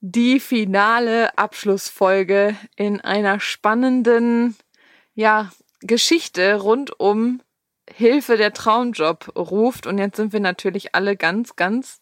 [0.00, 4.56] die finale Abschlussfolge in einer spannenden,
[5.14, 5.50] ja,
[5.82, 7.42] Geschichte rund um
[7.88, 9.86] Hilfe der Traumjob ruft.
[9.86, 12.00] Und jetzt sind wir natürlich alle ganz, ganz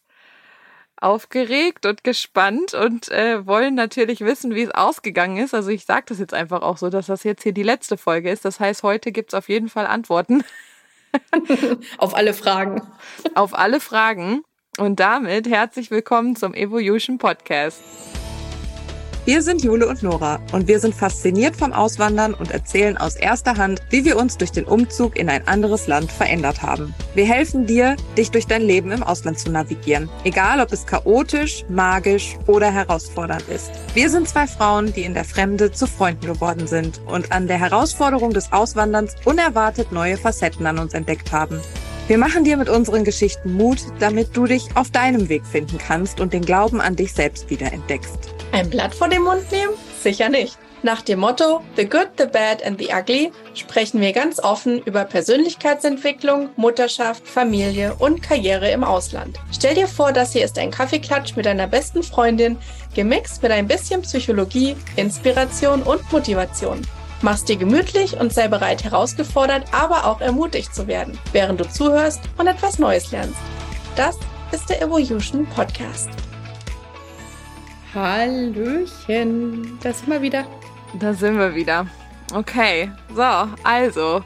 [1.00, 5.54] aufgeregt und gespannt und äh, wollen natürlich wissen, wie es ausgegangen ist.
[5.54, 8.30] Also ich sage das jetzt einfach auch so, dass das jetzt hier die letzte Folge
[8.30, 8.44] ist.
[8.44, 10.42] Das heißt, heute gibt es auf jeden Fall Antworten.
[11.98, 12.82] auf alle Fragen.
[13.34, 14.42] Auf alle Fragen.
[14.78, 17.82] Und damit herzlich willkommen zum Evolution Podcast.
[19.24, 23.56] Wir sind Jule und Nora und wir sind fasziniert vom Auswandern und erzählen aus erster
[23.56, 26.94] Hand, wie wir uns durch den Umzug in ein anderes Land verändert haben.
[27.16, 31.64] Wir helfen dir, dich durch dein Leben im Ausland zu navigieren, egal ob es chaotisch,
[31.68, 33.72] magisch oder herausfordernd ist.
[33.94, 37.58] Wir sind zwei Frauen, die in der Fremde zu Freunden geworden sind und an der
[37.58, 41.60] Herausforderung des Auswanderns unerwartet neue Facetten an uns entdeckt haben.
[42.08, 46.20] Wir machen dir mit unseren Geschichten Mut, damit du dich auf deinem Weg finden kannst
[46.20, 48.30] und den Glauben an dich selbst wieder entdeckst.
[48.50, 49.74] Ein Blatt vor den Mund nehmen?
[50.02, 50.56] Sicher nicht.
[50.82, 55.04] Nach dem Motto The Good, the Bad and the Ugly sprechen wir ganz offen über
[55.04, 59.38] Persönlichkeitsentwicklung, Mutterschaft, Familie und Karriere im Ausland.
[59.52, 62.56] Stell dir vor, das hier ist ein Kaffeeklatsch mit deiner besten Freundin,
[62.94, 66.80] gemixt mit ein bisschen Psychologie, Inspiration und Motivation.
[67.20, 72.20] Mach's dir gemütlich und sei bereit, herausgefordert, aber auch ermutigt zu werden, während du zuhörst
[72.38, 73.38] und etwas Neues lernst.
[73.96, 74.16] Das
[74.52, 76.08] ist der Evolution Podcast.
[77.92, 80.46] Hallöchen, da sind wir wieder.
[81.00, 81.88] Da sind wir wieder.
[82.32, 84.22] Okay, so, also,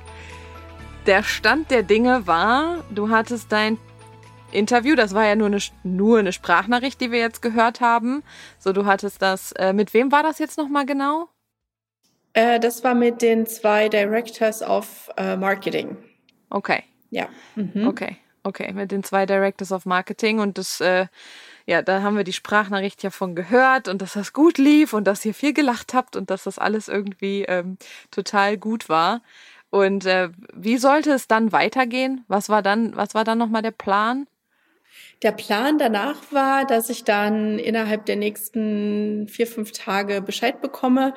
[1.07, 3.79] der Stand der Dinge war, du hattest dein
[4.51, 8.23] Interview, das war ja nur eine, nur eine Sprachnachricht, die wir jetzt gehört haben.
[8.59, 11.29] So, du hattest das, äh, mit wem war das jetzt nochmal genau?
[12.35, 15.97] Äh, das war mit den zwei Directors of äh, Marketing.
[16.51, 16.85] Okay.
[17.11, 17.29] Ja.
[17.57, 17.87] Mhm.
[17.87, 21.07] Okay, okay, mit den zwei Directors of Marketing und das, äh,
[21.67, 25.05] ja, da haben wir die Sprachnachricht ja von gehört und dass das gut lief und
[25.05, 27.77] dass ihr viel gelacht habt und dass das alles irgendwie ähm,
[28.11, 29.21] total gut war.
[29.69, 32.25] Und äh, wie sollte es dann weitergehen?
[32.29, 34.27] Was war dann, was war dann nochmal der Plan?
[35.23, 41.15] Der Plan danach war, dass ich dann innerhalb der nächsten vier, fünf Tage Bescheid bekomme,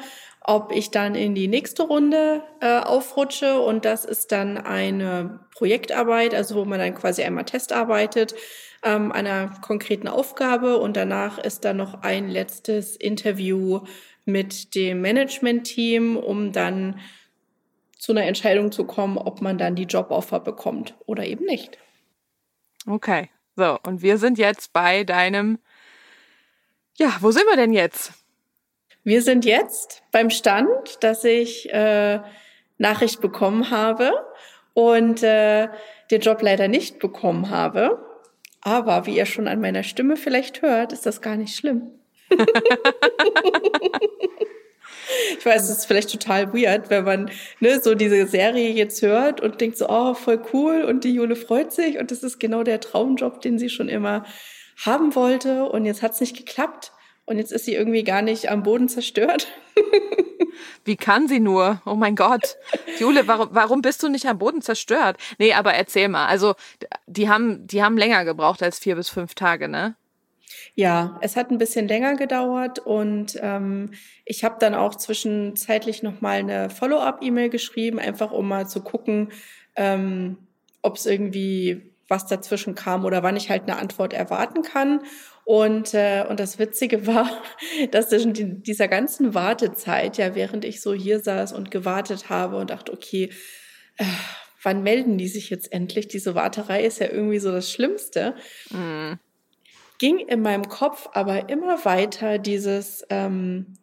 [0.47, 3.59] ob ich dann in die nächste Runde äh, aufrutsche.
[3.59, 8.35] Und das ist dann eine Projektarbeit, also wo man dann quasi einmal testarbeitet
[8.83, 10.77] ähm, einer konkreten Aufgabe.
[10.77, 13.81] Und danach ist dann noch ein letztes Interview
[14.25, 16.99] mit dem Management-Team, um dann
[17.97, 21.79] zu einer Entscheidung zu kommen, ob man dann die Joboffer bekommt oder eben nicht.
[22.85, 25.57] Okay, so, und wir sind jetzt bei deinem,
[26.97, 28.13] ja, wo sind wir denn jetzt?
[29.05, 32.21] Wir sind jetzt beim Stand, dass ich äh,
[32.79, 34.11] Nachricht bekommen habe
[34.73, 35.67] und äh,
[36.09, 38.03] den Job leider nicht bekommen habe.
[38.61, 41.83] Aber wie ihr schon an meiner Stimme vielleicht hört, ist das gar nicht schlimm.
[45.37, 47.29] ich weiß, es ist vielleicht total weird, wenn man
[47.59, 51.35] ne, so diese Serie jetzt hört und denkt so, oh, voll cool und die Jule
[51.35, 54.25] freut sich und das ist genau der Traumjob, den sie schon immer
[54.83, 56.91] haben wollte und jetzt hat es nicht geklappt.
[57.25, 59.47] Und jetzt ist sie irgendwie gar nicht am Boden zerstört.
[60.85, 61.81] Wie kann sie nur?
[61.85, 62.57] Oh mein Gott.
[62.99, 65.17] Jule, warum, warum bist du nicht am Boden zerstört?
[65.39, 66.27] Nee, aber erzähl mal.
[66.27, 66.53] Also,
[67.07, 69.95] die haben, die haben länger gebraucht als vier bis fünf Tage, ne?
[70.75, 73.91] Ja, es hat ein bisschen länger gedauert und ähm,
[74.25, 79.31] ich habe dann auch zwischenzeitlich nochmal eine Follow-up-E-Mail geschrieben, einfach um mal zu gucken,
[79.75, 80.37] ähm,
[80.81, 85.01] ob es irgendwie was dazwischen kam oder wann ich halt eine Antwort erwarten kann.
[85.45, 87.29] Und, äh, und das Witzige war,
[87.91, 92.71] dass in dieser ganzen Wartezeit, ja, während ich so hier saß und gewartet habe und
[92.71, 93.29] dachte, okay,
[93.97, 94.05] äh,
[94.63, 96.07] wann melden die sich jetzt endlich?
[96.07, 98.35] Diese Warterei ist ja irgendwie so das Schlimmste.
[98.71, 99.13] Mm.
[99.99, 103.77] Ging in meinem Kopf aber immer weiter dieses, ähm,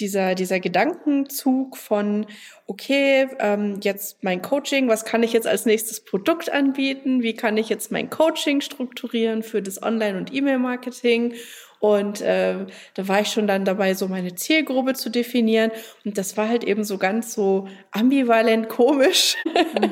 [0.00, 2.26] dieser, dieser Gedankenzug von,
[2.66, 7.22] okay, ähm, jetzt mein Coaching, was kann ich jetzt als nächstes Produkt anbieten?
[7.22, 11.34] Wie kann ich jetzt mein Coaching strukturieren für das Online- und E-Mail-Marketing?
[11.80, 15.70] Und äh, da war ich schon dann dabei, so meine Zielgruppe zu definieren.
[16.04, 19.36] Und das war halt eben so ganz so ambivalent komisch,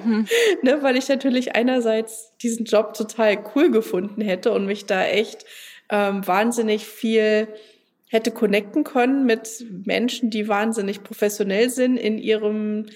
[0.05, 0.29] mhm.
[0.63, 5.47] ne, weil ich natürlich einerseits diesen Job total cool gefunden hätte und mich da echt
[5.91, 7.49] ähm, wahnsinnig viel
[8.09, 12.87] hätte connecten können mit Menschen, die wahnsinnig professionell sind in ihrem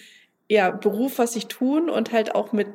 [0.48, 2.66] ja, Beruf, was sie tun und halt auch mit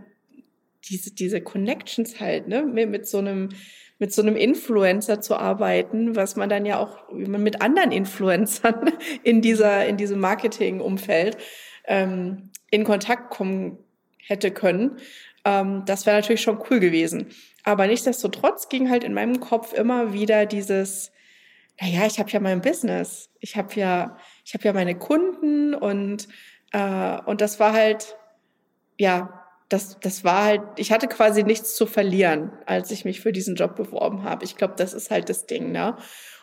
[0.90, 3.50] diese, diese Connections halt, ne, mit so einem,
[4.00, 8.92] mit so einem Influencer zu arbeiten, was man dann ja auch mit anderen Influencern
[9.24, 11.38] in dieser, in diesem Marketing-Umfeld
[11.86, 13.80] ähm, in Kontakt kommen
[14.28, 14.98] hätte können.
[15.46, 17.28] Ähm, das wäre natürlich schon cool gewesen.
[17.64, 21.12] Aber nichtsdestotrotz ging halt in meinem Kopf immer wieder dieses,
[21.80, 23.30] naja, ich habe ja mein Business.
[23.40, 26.28] Ich habe ja, ich habe ja meine Kunden und,
[26.72, 28.18] äh, und das war halt,
[28.98, 33.32] ja, das, das war halt, ich hatte quasi nichts zu verlieren, als ich mich für
[33.32, 34.46] diesen Job beworben habe.
[34.46, 35.98] Ich glaube, das ist halt das Ding, ne?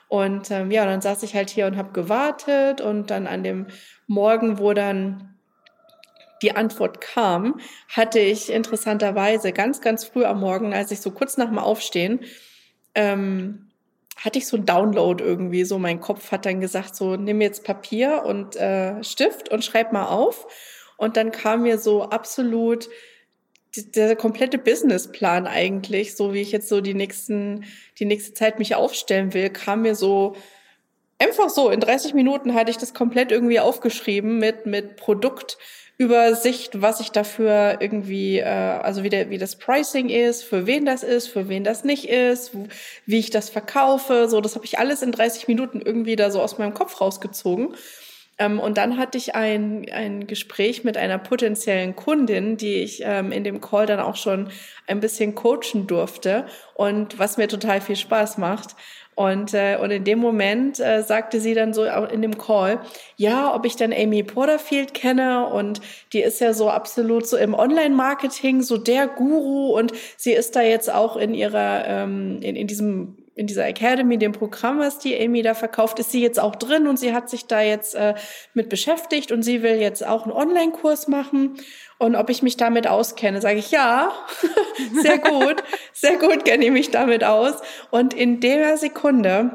[0.09, 3.67] Und ähm, ja, dann saß ich halt hier und habe gewartet und dann an dem
[4.07, 5.35] Morgen, wo dann
[6.43, 7.59] die Antwort kam,
[7.89, 12.21] hatte ich interessanterweise ganz, ganz früh am Morgen, als ich so kurz nach dem Aufstehen,
[12.95, 13.71] ähm,
[14.17, 15.65] hatte ich so ein Download irgendwie.
[15.65, 19.93] So mein Kopf hat dann gesagt, so nimm jetzt Papier und äh, Stift und schreib
[19.93, 20.47] mal auf.
[20.97, 22.89] Und dann kam mir so absolut
[23.77, 27.65] der komplette Businessplan eigentlich, so wie ich jetzt so die nächsten,
[27.99, 30.37] die nächste Zeit mich aufstellen will, kam mir so
[31.19, 35.59] einfach so in 30 Minuten hatte ich das komplett irgendwie aufgeschrieben mit mit Produkt
[35.97, 40.85] Übersicht, was ich dafür irgendwie, äh, also wie, der, wie das Pricing ist, für wen
[40.85, 42.53] das ist, für wen das nicht ist,
[43.07, 44.29] wie ich das verkaufe.
[44.29, 47.77] So, das habe ich alles in 30 Minuten irgendwie da so aus meinem Kopf rausgezogen.
[48.39, 53.33] Ähm, und dann hatte ich ein, ein Gespräch mit einer potenziellen Kundin, die ich ähm,
[53.33, 54.49] in dem Call dann auch schon
[54.87, 58.75] ein bisschen coachen durfte und was mir total viel Spaß macht.
[59.17, 62.81] Und, äh, und in dem Moment äh, sagte sie dann so in dem Call,
[63.17, 65.81] ja, ob ich dann Amy Porterfield kenne und
[66.13, 70.63] die ist ja so absolut so im Online-Marketing so der Guru und sie ist da
[70.63, 75.19] jetzt auch in ihrer, ähm, in, in diesem in dieser Academy, dem Programm, was die
[75.19, 78.15] Amy da verkauft, ist sie jetzt auch drin und sie hat sich da jetzt äh,
[78.53, 81.57] mit beschäftigt und sie will jetzt auch einen Online-Kurs machen.
[81.99, 84.13] Und ob ich mich damit auskenne, sage ich ja,
[85.03, 87.55] sehr gut, sehr gut kenne ich mich damit aus.
[87.91, 89.51] Und in der Sekunde,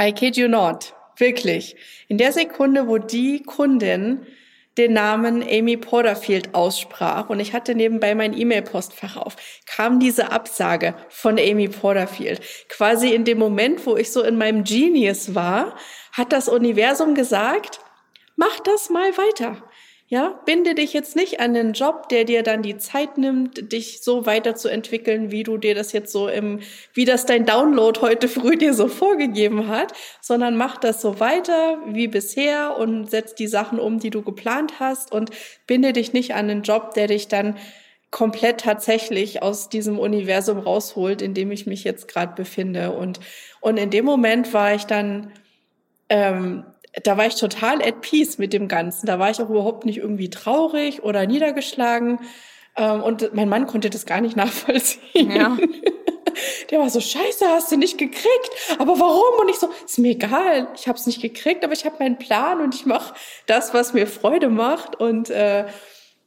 [0.00, 1.76] I kid you not, wirklich,
[2.08, 4.26] in der Sekunde, wo die Kundin
[4.78, 9.36] den Namen Amy Porterfield aussprach und ich hatte nebenbei mein E-Mail-Postfach auf,
[9.66, 12.40] kam diese Absage von Amy Porterfield.
[12.68, 15.76] Quasi in dem Moment, wo ich so in meinem Genius war,
[16.12, 17.80] hat das Universum gesagt,
[18.36, 19.67] mach das mal weiter.
[20.10, 24.00] Ja, binde dich jetzt nicht an den Job, der dir dann die Zeit nimmt, dich
[24.00, 26.60] so weiterzuentwickeln, wie du dir das jetzt so im,
[26.94, 31.78] wie das dein Download heute früh dir so vorgegeben hat, sondern mach das so weiter
[31.88, 35.28] wie bisher und setz die Sachen um, die du geplant hast und
[35.66, 37.58] binde dich nicht an den Job, der dich dann
[38.10, 42.92] komplett tatsächlich aus diesem Universum rausholt, in dem ich mich jetzt gerade befinde.
[42.92, 43.20] Und,
[43.60, 45.32] und in dem Moment war ich dann
[46.08, 46.64] ähm,
[47.02, 49.06] da war ich total at peace mit dem Ganzen.
[49.06, 52.20] Da war ich auch überhaupt nicht irgendwie traurig oder niedergeschlagen.
[52.76, 55.30] Ähm, und mein Mann konnte das gar nicht nachvollziehen.
[55.30, 55.56] Ja.
[56.70, 58.50] Der war so, scheiße, hast du nicht gekriegt.
[58.78, 59.40] Aber warum?
[59.40, 60.68] Und ich so, ist mir egal.
[60.76, 63.14] Ich habe es nicht gekriegt, aber ich habe meinen Plan und ich mache
[63.46, 64.94] das, was mir Freude macht.
[65.00, 65.66] Und äh,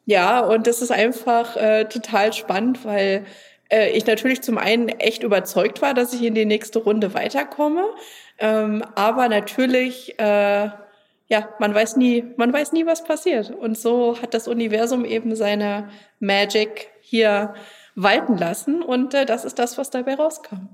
[0.06, 3.26] ja, und das ist einfach äh, total spannend, weil
[3.72, 7.86] äh, ich natürlich zum einen echt überzeugt war, dass ich in die nächste Runde weiterkomme.
[8.42, 10.72] Ähm, aber natürlich, äh,
[11.28, 13.52] ja, man weiß nie, man weiß nie, was passiert.
[13.52, 15.90] Und so hat das Universum eben seine
[16.20, 17.54] Magic hier
[17.94, 18.82] walten lassen.
[18.82, 20.70] Und äh, das ist das, was dabei rauskam.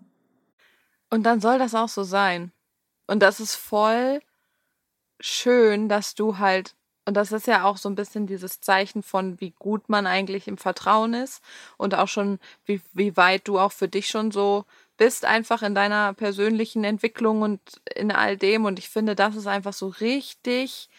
[1.09, 2.53] Und dann soll das auch so sein.
[3.05, 4.21] Und das ist voll
[5.19, 6.73] schön, dass du halt,
[7.03, 10.47] und das ist ja auch so ein bisschen dieses Zeichen von, wie gut man eigentlich
[10.47, 11.43] im Vertrauen ist
[11.75, 14.63] und auch schon, wie, wie weit du auch für dich schon so
[14.97, 17.61] bist einfach in deiner persönlichen Entwicklung und
[17.95, 18.65] in all dem.
[18.65, 20.89] Und ich finde, das ist einfach so richtig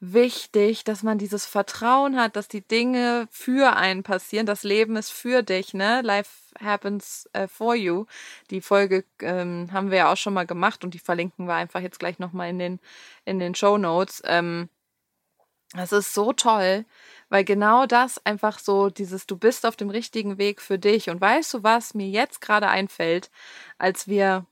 [0.00, 4.46] wichtig, dass man dieses Vertrauen hat, dass die Dinge für einen passieren.
[4.46, 6.02] Das Leben ist für dich, ne?
[6.02, 6.30] Life
[6.62, 8.06] happens uh, for you.
[8.50, 11.80] Die Folge ähm, haben wir ja auch schon mal gemacht und die verlinken wir einfach
[11.80, 12.80] jetzt gleich nochmal in den,
[13.24, 14.22] in den Show Notes.
[14.24, 14.68] Ähm,
[15.72, 16.84] das ist so toll,
[17.28, 21.10] weil genau das einfach so dieses, du bist auf dem richtigen Weg für dich.
[21.10, 23.30] Und weißt du, was mir jetzt gerade einfällt,
[23.78, 24.46] als wir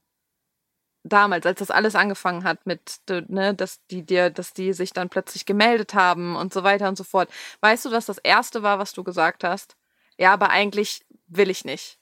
[1.04, 5.10] damals, als das alles angefangen hat mit, ne, dass die dir, dass die sich dann
[5.10, 7.30] plötzlich gemeldet haben und so weiter und so fort.
[7.60, 9.76] Weißt du, was das erste war, was du gesagt hast?
[10.18, 11.98] Ja, aber eigentlich will ich nicht.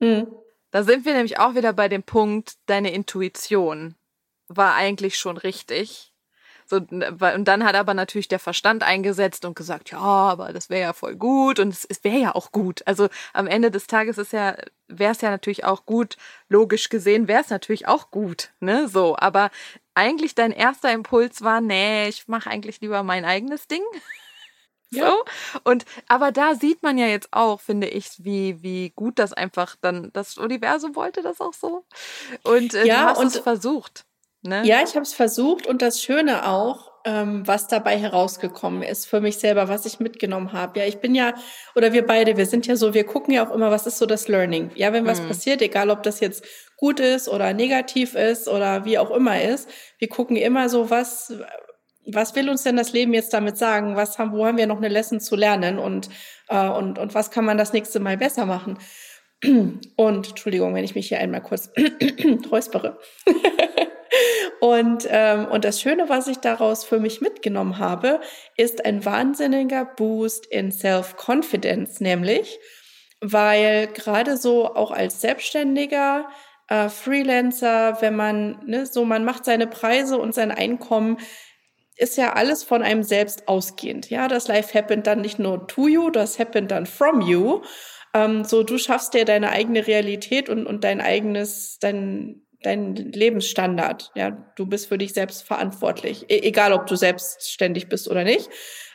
[0.00, 0.26] Mhm.
[0.70, 3.96] Da sind wir nämlich auch wieder bei dem Punkt, deine Intuition
[4.48, 6.12] war eigentlich schon richtig
[6.70, 10.82] so, und dann hat aber natürlich der Verstand eingesetzt und gesagt, ja, aber das wäre
[10.82, 12.86] ja voll gut und es, es wäre ja auch gut.
[12.86, 16.16] Also am Ende des Tages ist ja, wäre es ja natürlich auch gut,
[16.48, 18.86] logisch gesehen wäre es natürlich auch gut, ne?
[18.86, 19.50] So, aber
[19.94, 23.82] eigentlich dein erster Impuls war, nee, ich mache eigentlich lieber mein eigenes Ding.
[24.92, 24.98] So.
[24.98, 25.14] Ja.
[25.62, 29.76] Und aber da sieht man ja jetzt auch, finde ich, wie, wie gut das einfach
[29.80, 31.84] dann, das Universum wollte das auch so.
[32.42, 34.04] Und äh, ja, du hast und es versucht.
[34.42, 34.62] Ne?
[34.64, 39.20] Ja, ich habe es versucht und das Schöne auch, ähm, was dabei herausgekommen ist für
[39.20, 40.80] mich selber, was ich mitgenommen habe.
[40.80, 41.34] Ja, ich bin ja,
[41.74, 44.06] oder wir beide, wir sind ja so, wir gucken ja auch immer, was ist so
[44.06, 44.70] das Learning.
[44.74, 45.28] Ja, wenn was mhm.
[45.28, 46.44] passiert, egal ob das jetzt
[46.76, 49.68] gut ist oder negativ ist oder wie auch immer ist,
[49.98, 51.34] wir gucken immer so, was,
[52.06, 53.96] was will uns denn das Leben jetzt damit sagen?
[53.96, 56.08] Was haben, wo haben wir noch eine Lesson zu lernen und,
[56.48, 58.78] äh, und, und was kann man das nächste Mal besser machen?
[59.96, 61.70] Und Entschuldigung, wenn ich mich hier einmal kurz
[62.50, 62.98] räuspere.
[64.60, 68.20] Und, ähm, und das Schöne, was ich daraus für mich mitgenommen habe,
[68.56, 72.58] ist ein wahnsinniger Boost in Self-Confidence, nämlich,
[73.20, 76.28] weil gerade so auch als Selbstständiger,
[76.68, 81.18] äh, Freelancer, wenn man, ne, so man macht seine Preise und sein Einkommen,
[81.96, 84.08] ist ja alles von einem selbst ausgehend.
[84.10, 87.62] Ja, das Life happened dann nicht nur to you, das happened dann from you.
[88.14, 94.10] Ähm, so, du schaffst dir deine eigene Realität und, und dein eigenes, dein, dein Lebensstandard.
[94.14, 96.26] Ja, du bist für dich selbst verantwortlich.
[96.28, 98.50] E egal, ob du selbstständig bist oder nicht.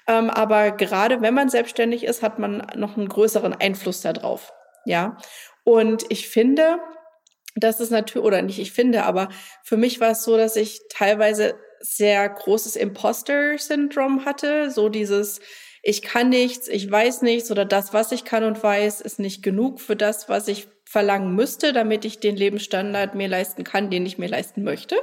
[0.07, 4.53] Ähm, aber gerade wenn man selbstständig ist, hat man noch einen größeren Einfluss darauf.
[4.85, 5.17] Ja.
[5.63, 6.77] Und ich finde,
[7.55, 9.29] das ist natürlich, oder nicht, ich finde, aber
[9.63, 14.69] für mich war es so, dass ich teilweise sehr großes Imposter-Syndrom hatte.
[14.71, 15.39] So dieses,
[15.81, 19.41] ich kann nichts, ich weiß nichts oder das, was ich kann und weiß, ist nicht
[19.43, 24.05] genug für das, was ich verlangen müsste, damit ich den Lebensstandard mir leisten kann, den
[24.05, 24.95] ich mir leisten möchte.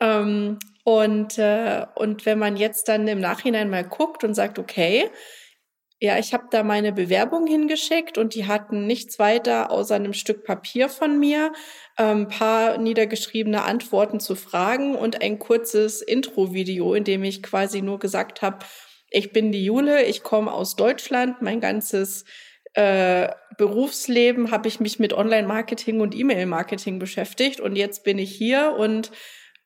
[0.00, 5.10] Ähm, und, äh, und wenn man jetzt dann im Nachhinein mal guckt und sagt, okay,
[6.00, 10.42] ja, ich habe da meine Bewerbung hingeschickt und die hatten nichts weiter außer einem Stück
[10.42, 11.52] Papier von mir,
[11.96, 17.82] ein ähm, paar niedergeschriebene Antworten zu Fragen und ein kurzes Intro-Video, in dem ich quasi
[17.82, 18.64] nur gesagt habe,
[19.10, 21.42] ich bin die Jule, ich komme aus Deutschland.
[21.42, 22.24] Mein ganzes
[22.74, 28.74] äh, Berufsleben habe ich mich mit Online-Marketing und E-Mail-Marketing beschäftigt und jetzt bin ich hier
[28.78, 29.10] und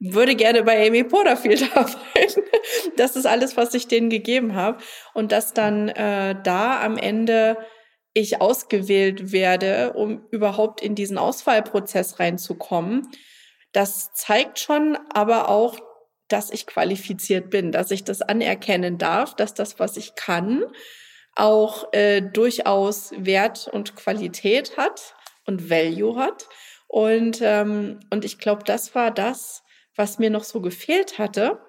[0.00, 2.42] würde gerne bei Amy Porterfield arbeiten.
[2.96, 4.78] Das ist alles, was ich denen gegeben habe.
[5.14, 7.56] Und dass dann äh, da am Ende
[8.12, 13.08] ich ausgewählt werde, um überhaupt in diesen Auswahlprozess reinzukommen,
[13.72, 15.78] das zeigt schon aber auch,
[16.28, 20.64] dass ich qualifiziert bin, dass ich das anerkennen darf, dass das, was ich kann,
[21.36, 25.14] auch äh, durchaus Wert und Qualität hat
[25.46, 26.46] und Value hat.
[26.86, 29.62] Und, ähm, und ich glaube, das war das,
[29.96, 31.60] was mir noch so gefehlt hatte,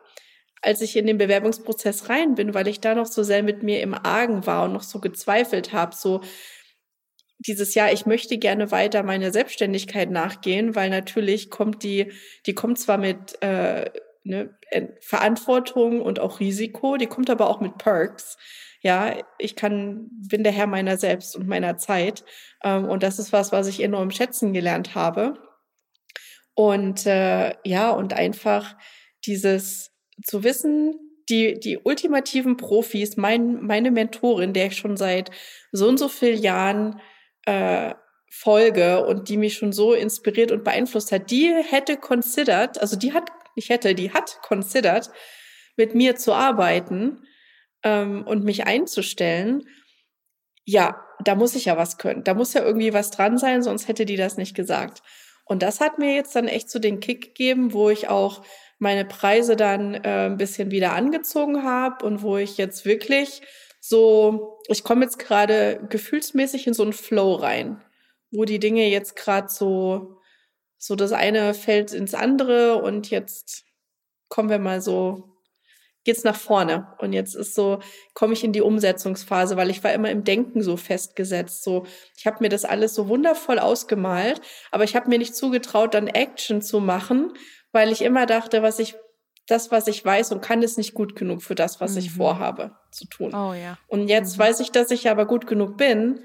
[0.61, 3.81] als ich in den Bewerbungsprozess rein bin, weil ich da noch so sehr mit mir
[3.81, 6.21] im Argen war und noch so gezweifelt habe, so
[7.39, 12.11] dieses Jahr, ich möchte gerne weiter meine Selbstständigkeit nachgehen, weil natürlich kommt die,
[12.45, 13.91] die kommt zwar mit äh,
[14.23, 14.57] ne,
[15.01, 18.37] Verantwortung und auch Risiko, die kommt aber auch mit Perks.
[18.85, 22.23] Ja, ich kann, bin der Herr meiner selbst und meiner Zeit.
[22.63, 25.39] Ähm, und das ist was, was ich enorm schätzen gelernt habe.
[26.53, 28.75] Und äh, ja, und einfach
[29.25, 29.91] dieses
[30.23, 30.93] zu wissen,
[31.29, 35.31] die, die ultimativen Profis, mein, meine Mentorin, der ich schon seit
[35.71, 37.01] so und so vielen Jahren
[37.47, 37.95] äh,
[38.29, 43.13] folge und die mich schon so inspiriert und beeinflusst hat, die hätte considered, also die
[43.13, 45.09] hat ich hätte, die hat considered,
[45.75, 47.25] mit mir zu arbeiten
[47.85, 49.65] ähm, und mich einzustellen,
[50.65, 52.25] ja, da muss ich ja was können.
[52.25, 55.01] Da muss ja irgendwie was dran sein, sonst hätte die das nicht gesagt.
[55.45, 58.43] Und das hat mir jetzt dann echt so den Kick gegeben, wo ich auch
[58.79, 63.41] meine Preise dann äh, ein bisschen wieder angezogen habe und wo ich jetzt wirklich
[63.79, 67.81] so, ich komme jetzt gerade gefühlsmäßig in so einen Flow rein,
[68.31, 70.19] wo die Dinge jetzt gerade so
[70.77, 73.65] so das eine fällt ins andere und jetzt
[74.29, 75.34] kommen wir mal so,
[76.05, 76.87] geht's nach vorne.
[76.99, 77.79] Und jetzt ist so,
[78.13, 81.63] komme ich in die Umsetzungsphase, weil ich war immer im Denken so festgesetzt.
[81.63, 81.85] So,
[82.17, 84.39] ich habe mir das alles so wundervoll ausgemalt,
[84.71, 87.33] aber ich habe mir nicht zugetraut, dann Action zu machen,
[87.73, 88.95] weil ich immer dachte, was ich
[89.47, 91.99] das, was ich weiß und kann, ist nicht gut genug für das, was mhm.
[91.99, 93.35] ich vorhabe zu tun.
[93.35, 93.77] Oh ja.
[93.87, 94.43] Und jetzt mhm.
[94.43, 96.21] weiß ich, dass ich aber gut genug bin,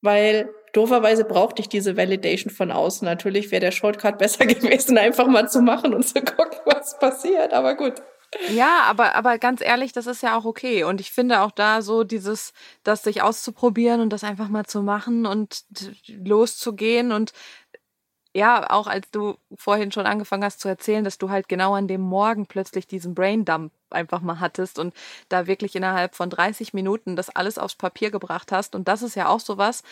[0.00, 3.04] weil Dooferweise brauchte ich diese Validation von außen.
[3.04, 7.52] Natürlich wäre der Shortcut besser gewesen, einfach mal zu machen und zu gucken, was passiert.
[7.52, 7.94] Aber gut.
[8.44, 10.84] Ja, aber, aber ganz ehrlich, das ist ja auch okay.
[10.84, 12.52] Und ich finde auch da so dieses,
[12.82, 15.64] das sich auszuprobieren und das einfach mal zu machen und
[16.08, 17.32] loszugehen und
[18.34, 21.88] ja, auch als du vorhin schon angefangen hast zu erzählen, dass du halt genau an
[21.88, 24.94] dem Morgen plötzlich diesen Braindump einfach mal hattest und
[25.30, 28.74] da wirklich innerhalb von 30 Minuten das alles aufs Papier gebracht hast.
[28.74, 29.82] Und das ist ja auch sowas,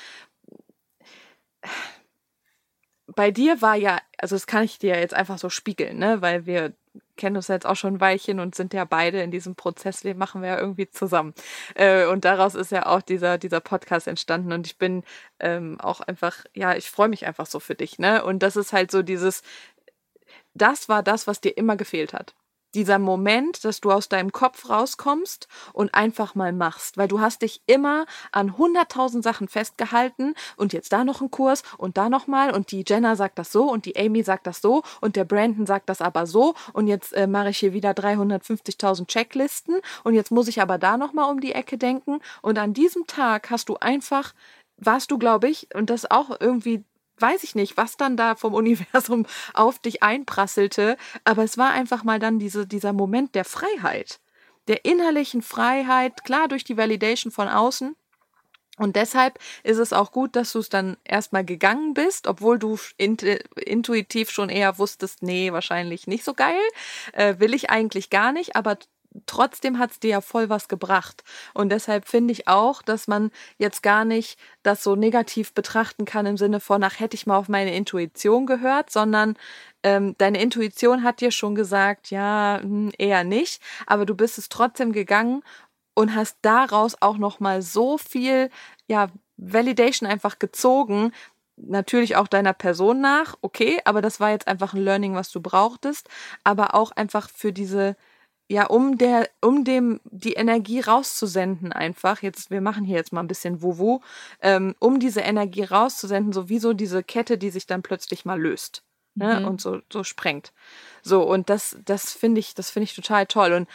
[3.07, 6.47] bei dir war ja, also das kann ich dir jetzt einfach so spiegeln, ne, weil
[6.47, 6.75] wir
[7.17, 10.19] kennen uns jetzt auch schon ein Weilchen und sind ja beide in diesem Prozess, den
[10.19, 11.35] machen wir ja irgendwie zusammen.
[11.75, 15.05] Äh, und daraus ist ja auch dieser, dieser Podcast entstanden und ich bin
[15.41, 18.25] ähm, auch einfach, ja, ich freue mich einfach so für dich, ne?
[18.25, 19.43] Und das ist halt so dieses,
[20.55, 22.35] das war das, was dir immer gefehlt hat.
[22.75, 27.43] Dieser Moment, dass du aus deinem Kopf rauskommst und einfach mal machst, weil du hast
[27.43, 32.27] dich immer an hunderttausend Sachen festgehalten und jetzt da noch ein Kurs und da noch
[32.27, 32.53] mal.
[32.55, 35.67] Und die Jenna sagt das so und die Amy sagt das so und der Brandon
[35.67, 36.55] sagt das aber so.
[36.73, 39.77] Und jetzt äh, mache ich hier wieder 350.000 Checklisten.
[40.03, 42.21] Und jetzt muss ich aber da noch mal um die Ecke denken.
[42.43, 44.35] Und an diesem Tag hast du einfach
[44.77, 46.85] warst du, glaube ich, und das auch irgendwie
[47.19, 52.05] weiß ich nicht, was dann da vom Universum auf dich einprasselte, aber es war einfach
[52.05, 54.21] mal dann diese, dieser Moment der Freiheit,
[54.69, 57.97] der innerlichen Freiheit, klar durch die Validation von außen.
[58.77, 62.77] Und deshalb ist es auch gut, dass du es dann erstmal gegangen bist, obwohl du
[62.97, 66.61] intuitiv schon eher wusstest, nee, wahrscheinlich nicht so geil,
[67.13, 68.79] äh, will ich eigentlich gar nicht, aber
[69.27, 71.25] trotzdem hat es dir ja voll was gebracht.
[71.55, 76.27] Und deshalb finde ich auch, dass man jetzt gar nicht das so negativ betrachten kann
[76.27, 79.37] im Sinne von, ach, hätte ich mal auf meine Intuition gehört, sondern
[79.83, 84.49] ähm, deine Intuition hat dir schon gesagt, ja, hm, eher nicht, aber du bist es
[84.49, 85.43] trotzdem gegangen
[85.95, 88.51] und hast daraus auch noch mal so viel,
[88.89, 91.13] ja, Validation einfach gezogen,
[91.57, 95.41] natürlich auch deiner Person nach, okay, aber das war jetzt einfach ein Learning, was du
[95.41, 96.09] brauchtest,
[96.45, 97.97] aber auch einfach für diese
[98.49, 103.21] ja, um der, um dem die Energie rauszusenden einfach, jetzt, wir machen hier jetzt mal
[103.21, 104.01] ein bisschen Wuwu,
[104.41, 108.83] ähm, um diese Energie rauszusenden, sowieso diese Kette, die sich dann plötzlich mal löst.
[109.17, 109.47] Ne, mhm.
[109.47, 110.53] und so, so sprengt.
[111.01, 113.53] So, und das, das finde ich, das finde ich total toll.
[113.53, 113.69] Und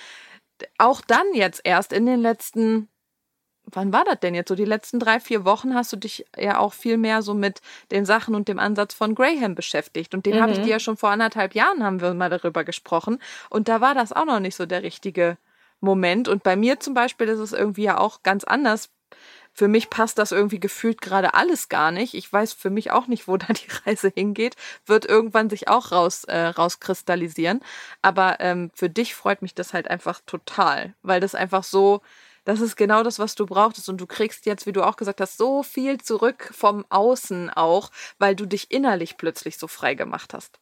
[0.77, 2.89] auch dann jetzt erst in den letzten
[3.71, 4.49] wann war das denn jetzt?
[4.49, 7.61] So die letzten drei, vier Wochen hast du dich ja auch viel mehr so mit
[7.91, 10.13] den Sachen und dem Ansatz von Graham beschäftigt.
[10.13, 10.41] Und den mhm.
[10.41, 13.19] habe ich dir ja schon vor anderthalb Jahren, haben wir mal darüber gesprochen.
[13.49, 15.38] Und da war das auch noch nicht so der richtige
[15.79, 16.27] Moment.
[16.27, 18.89] Und bei mir zum Beispiel ist es irgendwie ja auch ganz anders.
[19.53, 22.13] Für mich passt das irgendwie gefühlt gerade alles gar nicht.
[22.13, 24.55] Ich weiß für mich auch nicht, wo da die Reise hingeht.
[24.85, 27.61] Wird irgendwann sich auch raus, äh, rauskristallisieren.
[28.01, 32.01] Aber ähm, für dich freut mich das halt einfach total, weil das einfach so,
[32.50, 33.89] das ist genau das, was du brauchtest.
[33.89, 37.91] Und du kriegst jetzt, wie du auch gesagt hast, so viel zurück vom Außen auch,
[38.18, 40.60] weil du dich innerlich plötzlich so frei gemacht hast.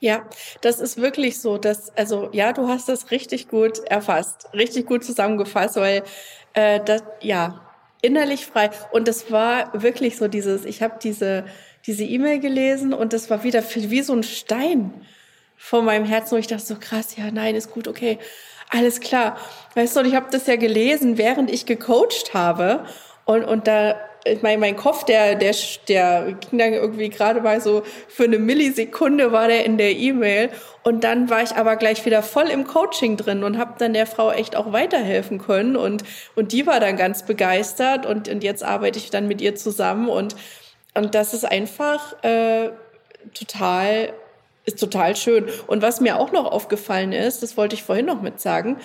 [0.00, 0.26] Ja,
[0.62, 5.04] das ist wirklich so, dass, also ja, du hast das richtig gut erfasst, richtig gut
[5.04, 6.02] zusammengefasst, weil
[6.54, 7.68] äh, das, ja,
[8.00, 8.70] innerlich frei.
[8.92, 11.44] Und das war wirklich so dieses, ich habe diese
[11.86, 14.92] diese E-Mail gelesen und das war wieder wie so ein Stein
[15.56, 18.18] vor meinem Herzen, wo ich dachte so krass, ja, nein, ist gut, okay
[18.70, 19.36] alles klar.
[19.74, 22.84] Weißt du, und ich habe das ja gelesen, während ich gecoacht habe.
[23.24, 23.96] Und, und da,
[24.42, 25.54] mein, mein Kopf, der, der,
[25.88, 30.50] der ging dann irgendwie gerade mal so für eine Millisekunde war der in der E-Mail.
[30.82, 34.06] Und dann war ich aber gleich wieder voll im Coaching drin und habe dann der
[34.06, 35.76] Frau echt auch weiterhelfen können.
[35.76, 36.04] Und,
[36.34, 38.06] und die war dann ganz begeistert.
[38.06, 40.08] Und, und jetzt arbeite ich dann mit ihr zusammen.
[40.08, 40.36] Und,
[40.94, 42.70] und das ist einfach äh,
[43.34, 44.12] total
[44.68, 45.46] ist total schön.
[45.66, 48.78] Und was mir auch noch aufgefallen ist, das wollte ich vorhin noch mit sagen,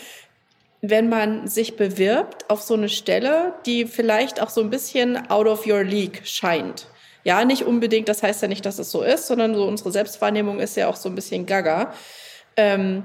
[0.82, 5.48] wenn man sich bewirbt auf so eine Stelle, die vielleicht auch so ein bisschen out
[5.48, 6.88] of your league scheint.
[7.24, 10.60] Ja, nicht unbedingt, das heißt ja nicht, dass es so ist, sondern so unsere Selbstwahrnehmung
[10.60, 11.94] ist ja auch so ein bisschen gaga.
[12.58, 13.04] Ähm,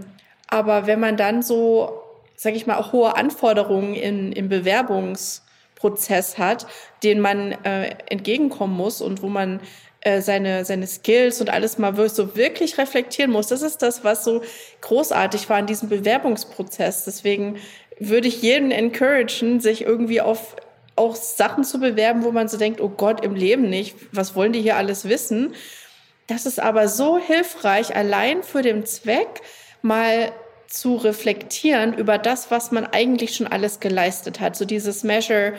[0.49, 2.03] aber wenn man dann so,
[2.35, 6.67] sag ich mal, auch hohe Anforderungen in, im Bewerbungsprozess hat,
[7.05, 9.61] denen man äh, entgegenkommen muss und wo man
[10.01, 13.49] äh, seine, seine Skills und alles mal so wirklich reflektieren muss.
[13.49, 14.43] Das ist das, was so
[14.81, 17.05] großartig war in diesem Bewerbungsprozess.
[17.05, 17.59] Deswegen
[17.99, 20.57] würde ich jeden encouragen, sich irgendwie auf
[20.95, 24.53] auch Sachen zu bewerben, wo man so denkt, oh Gott, im Leben nicht, was wollen
[24.53, 25.55] die hier alles wissen?
[26.27, 29.41] Das ist aber so hilfreich, allein für den Zweck
[29.81, 30.33] mal
[30.67, 34.55] zu reflektieren über das, was man eigentlich schon alles geleistet hat.
[34.55, 35.55] So dieses Measure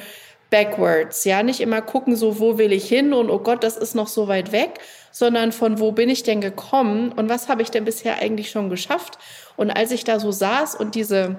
[0.49, 3.95] backwards, ja, nicht immer gucken, so wo will ich hin und oh Gott, das ist
[3.95, 4.79] noch so weit weg,
[5.11, 8.69] sondern von wo bin ich denn gekommen und was habe ich denn bisher eigentlich schon
[8.69, 9.17] geschafft?
[9.57, 11.37] Und als ich da so saß und diese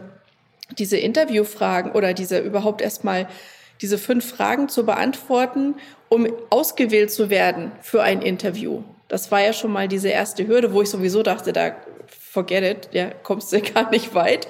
[0.78, 3.28] diese Interviewfragen oder diese überhaupt erstmal
[3.80, 5.76] diese fünf Fragen zu beantworten,
[6.08, 8.82] um ausgewählt zu werden für ein Interview.
[9.08, 11.74] Das war ja schon mal diese erste Hürde, wo ich sowieso dachte, da
[12.06, 14.48] forget it, ja, kommst du gar nicht weit.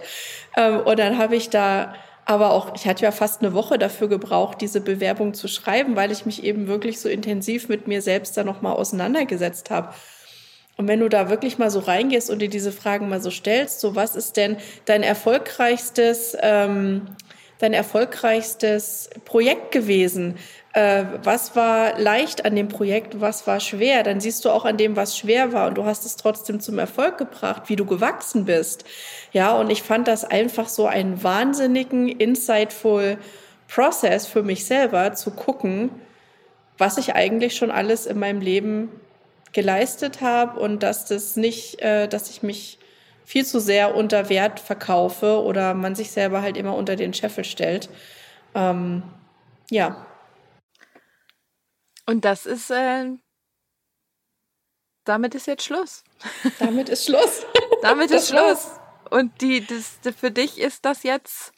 [0.57, 1.95] Ähm, und dann habe ich da
[2.31, 6.13] aber auch, ich hatte ja fast eine Woche dafür gebraucht, diese Bewerbung zu schreiben, weil
[6.13, 9.93] ich mich eben wirklich so intensiv mit mir selbst da nochmal auseinandergesetzt habe.
[10.77, 13.81] Und wenn du da wirklich mal so reingehst und dir diese Fragen mal so stellst,
[13.81, 17.17] so was ist denn dein erfolgreichstes, ähm,
[17.61, 20.37] dein erfolgreichstes Projekt gewesen?
[20.73, 24.03] Äh, was war leicht an dem Projekt, was war schwer?
[24.03, 26.79] Dann siehst du auch an dem, was schwer war und du hast es trotzdem zum
[26.79, 28.85] Erfolg gebracht, wie du gewachsen bist.
[29.33, 33.19] Ja, und ich fand das einfach so einen wahnsinnigen, insightful
[33.69, 35.91] Process für mich selber zu gucken,
[36.79, 38.89] was ich eigentlich schon alles in meinem Leben
[39.53, 42.80] geleistet habe und dass das nicht, äh, dass ich mich
[43.25, 47.45] viel zu sehr unter Wert verkaufe oder man sich selber halt immer unter den Scheffel
[47.45, 47.89] stellt.
[48.55, 49.03] Ähm,
[49.71, 50.07] ja.
[52.07, 53.07] Und das ist, äh,
[55.05, 56.05] damit ist jetzt Schluss.
[56.59, 57.47] Damit ist Schluss.
[57.83, 58.79] damit ist Schluss.
[59.11, 61.53] Und die, das, für dich ist das jetzt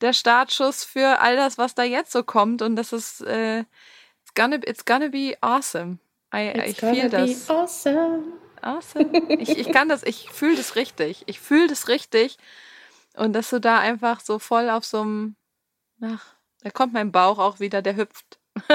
[0.00, 2.62] der Startschuss für all das, was da jetzt so kommt.
[2.62, 5.98] Und das ist, äh, it's, gonna, it's gonna be awesome.
[6.34, 7.48] I, it's ich fühle das.
[7.48, 8.24] Awesome.
[8.62, 9.10] Awesome.
[9.38, 11.22] Ich, ich kann das, ich fühle das richtig.
[11.26, 12.36] Ich fühle das richtig.
[13.16, 15.36] Und dass du da einfach so voll auf so einem,
[16.02, 18.38] ach, da kommt mein Bauch auch wieder, der hüpft.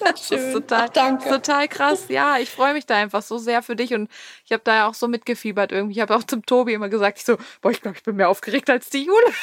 [0.00, 0.38] das schön.
[0.38, 1.28] ist total, Ach, danke.
[1.28, 2.06] total krass.
[2.08, 4.10] Ja, ich freue mich da einfach so sehr für dich und
[4.44, 5.94] ich habe da ja auch so mitgefiebert irgendwie.
[5.94, 8.28] Ich habe auch zum Tobi immer gesagt, ich so, boah, ich glaube, ich bin mehr
[8.28, 9.34] aufgeregt als die Jule.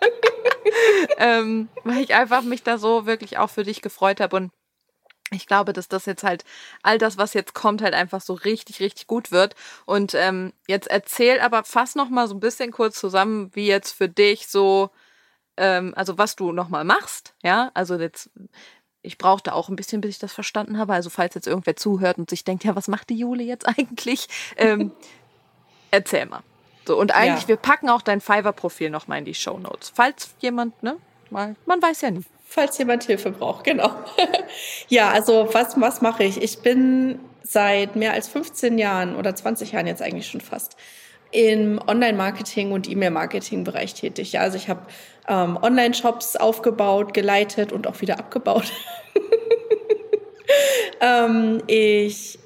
[1.18, 4.52] ähm, weil ich einfach mich da so wirklich auch für dich gefreut habe und
[5.32, 6.44] ich glaube, dass das jetzt halt
[6.82, 9.54] all das, was jetzt kommt, halt einfach so richtig, richtig gut wird.
[9.86, 13.92] Und ähm, jetzt erzähl aber fast noch mal so ein bisschen kurz zusammen, wie jetzt
[13.92, 14.90] für dich so,
[15.56, 17.70] ähm, also was du noch mal machst, ja.
[17.74, 18.30] Also jetzt,
[19.02, 20.94] ich brauchte auch ein bisschen, bis ich das verstanden habe.
[20.94, 24.28] Also falls jetzt irgendwer zuhört und sich denkt, ja, was macht die Jule jetzt eigentlich?
[24.56, 24.92] Ähm,
[25.90, 26.42] erzähl mal.
[26.84, 27.48] So, und eigentlich, ja.
[27.48, 29.92] wir packen auch dein Fiverr-Profil nochmal in die Show Notes.
[29.94, 30.96] Falls jemand, ne,
[31.30, 32.24] mal, man weiß ja nie.
[32.54, 33.90] Falls jemand Hilfe braucht, genau.
[34.88, 36.42] ja, also was, was mache ich?
[36.42, 40.76] Ich bin seit mehr als 15 Jahren oder 20 Jahren jetzt eigentlich schon fast
[41.30, 44.32] im Online-Marketing und E-Mail-Marketing-Bereich tätig.
[44.32, 44.82] Ja, also ich habe
[45.28, 48.70] ähm, Online-Shops aufgebaut, geleitet und auch wieder abgebaut.
[51.00, 52.38] ähm, ich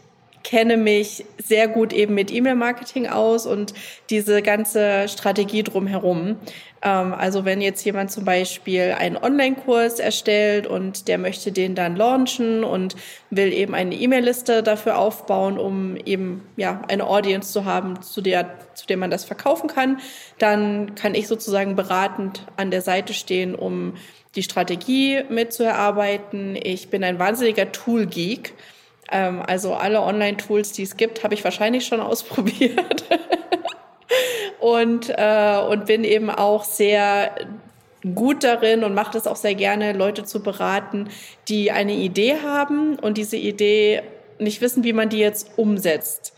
[0.47, 3.75] kenne mich sehr gut eben mit E-Mail-Marketing aus und
[4.11, 6.37] diese ganze Strategie drumherum.
[6.83, 11.97] Ähm, also wenn jetzt jemand zum Beispiel einen Online-Kurs erstellt und der möchte den dann
[11.97, 12.95] launchen und
[13.31, 18.49] will eben eine E-Mail-Liste dafür aufbauen, um eben ja eine Audience zu haben, zu der,
[18.75, 19.99] zu der man das verkaufen kann,
[20.39, 23.95] dann kann ich sozusagen beratend an der Seite stehen, um
[24.37, 26.55] die Strategie mitzuerarbeiten.
[26.55, 28.55] Ich bin ein wahnsinniger Tool-Geek.
[29.11, 33.05] Ähm, also alle Online-Tools, die es gibt, habe ich wahrscheinlich schon ausprobiert.
[34.61, 37.35] und, äh, und bin eben auch sehr
[38.15, 41.09] gut darin und mache das auch sehr gerne, Leute zu beraten,
[41.49, 44.03] die eine Idee haben und diese Idee
[44.39, 46.35] nicht wissen, wie man die jetzt umsetzt.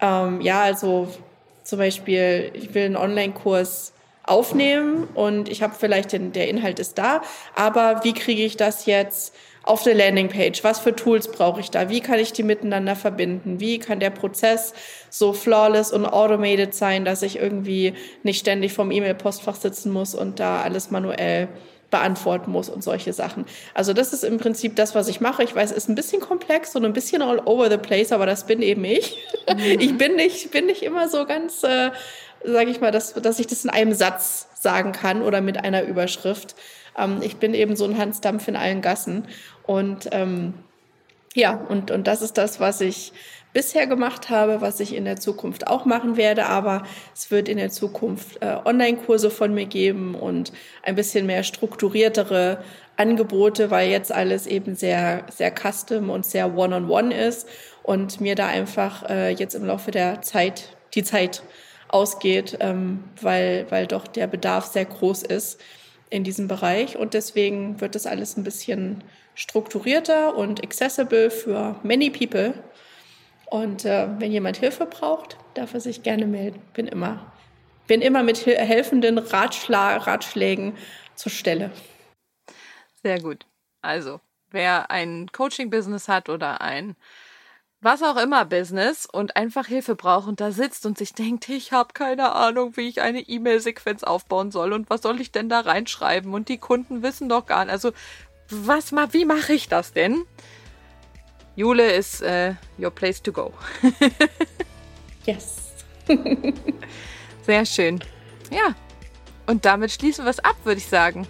[0.00, 1.08] Ähm, ja, also
[1.64, 3.92] zum Beispiel, ich will einen Online-Kurs
[4.24, 7.22] aufnehmen und ich habe vielleicht den, der Inhalt ist da,
[7.54, 10.64] aber wie kriege ich das jetzt auf der Landingpage?
[10.64, 11.90] Was für Tools brauche ich da?
[11.90, 13.60] Wie kann ich die miteinander verbinden?
[13.60, 14.72] Wie kann der Prozess
[15.10, 20.40] so flawless und automated sein, dass ich irgendwie nicht ständig vom E-Mail-Postfach sitzen muss und
[20.40, 21.48] da alles manuell
[21.90, 23.44] beantworten muss und solche Sachen.
[23.74, 25.42] Also das ist im Prinzip das, was ich mache.
[25.42, 28.26] Ich weiß, es ist ein bisschen komplex und ein bisschen all over the place, aber
[28.26, 29.18] das bin eben ich.
[29.48, 29.60] Mhm.
[29.80, 31.90] Ich bin nicht, bin nicht immer so ganz, äh,
[32.44, 35.82] sage ich mal, dass, dass ich das in einem Satz sagen kann oder mit einer
[35.82, 36.54] Überschrift.
[36.96, 39.26] Ähm, ich bin eben so ein Hans Dampf in allen Gassen.
[39.64, 40.54] Und ähm,
[41.34, 43.12] ja, und, und das ist das, was ich
[43.52, 46.46] bisher gemacht habe, was ich in der Zukunft auch machen werde.
[46.46, 51.42] Aber es wird in der Zukunft äh, Online-Kurse von mir geben und ein bisschen mehr
[51.42, 52.62] strukturiertere
[52.96, 57.48] Angebote, weil jetzt alles eben sehr, sehr custom und sehr one-on-one -on -one ist
[57.82, 61.42] und mir da einfach äh, jetzt im Laufe der Zeit die Zeit
[61.92, 65.60] ausgeht, ähm, weil, weil doch der Bedarf sehr groß ist
[66.08, 72.10] in diesem Bereich und deswegen wird das alles ein bisschen strukturierter und accessible für many
[72.10, 72.54] people.
[73.46, 76.60] Und äh, wenn jemand Hilfe braucht, darf er sich gerne melden.
[76.74, 77.32] Bin immer,
[77.86, 80.76] bin immer mit helfenden Ratschla Ratschlägen
[81.16, 81.70] zur Stelle.
[83.02, 83.46] Sehr gut.
[83.82, 86.96] Also, wer ein Coaching-Business hat oder ein
[87.82, 91.72] was auch immer Business und einfach Hilfe braucht und da sitzt und sich denkt, ich
[91.72, 95.60] habe keine Ahnung, wie ich eine E-Mail-Sequenz aufbauen soll und was soll ich denn da
[95.60, 97.72] reinschreiben und die Kunden wissen doch gar nicht.
[97.72, 97.92] Also
[98.50, 100.24] was mal, wie mache ich das denn?
[101.56, 103.52] Jule ist uh, your place to go.
[105.24, 105.72] yes.
[107.46, 108.00] Sehr schön.
[108.50, 108.74] Ja.
[109.46, 111.26] Und damit schließen wir es ab, würde ich sagen.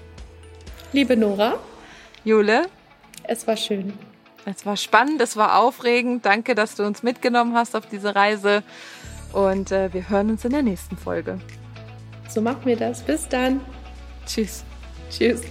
[0.92, 1.58] Liebe Nora.
[2.24, 2.66] Jule.
[3.24, 3.92] Es war schön.
[4.44, 6.24] Es war spannend, es war aufregend.
[6.24, 8.62] Danke, dass du uns mitgenommen hast auf diese Reise.
[9.32, 11.38] Und äh, wir hören uns in der nächsten Folge.
[12.28, 13.02] So machen wir das.
[13.02, 13.60] Bis dann.
[14.26, 14.64] Tschüss.
[15.10, 15.42] Tschüss.